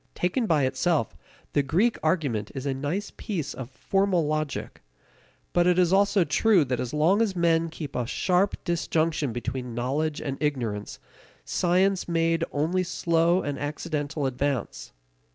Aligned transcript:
Taken 0.15 0.47
by 0.47 0.63
itself, 0.63 1.15
the 1.53 1.61
Greek 1.61 1.95
argument 2.01 2.49
is 2.55 2.65
a 2.65 2.73
nice 2.73 3.11
piece 3.17 3.53
of 3.53 3.69
formal 3.69 4.25
logic. 4.25 4.81
But 5.53 5.67
it 5.67 5.77
is 5.77 5.93
also 5.93 6.23
true 6.23 6.65
that 6.65 6.79
as 6.79 6.91
long 6.91 7.21
as 7.21 7.35
men 7.35 7.69
kept 7.69 7.95
a 7.95 8.07
sharp 8.07 8.55
disjunction 8.63 9.31
between 9.31 9.75
knowledge 9.75 10.19
and 10.19 10.41
ignorance, 10.41 10.97
science 11.45 12.07
made 12.07 12.43
only 12.51 12.81
slow 12.81 13.43
and 13.43 13.59
accidental 13.59 14.25
advance. 14.25 14.91